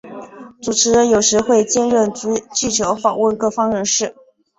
[0.63, 2.09] 主持人有时会兼任
[2.51, 4.15] 记者访问各方人士。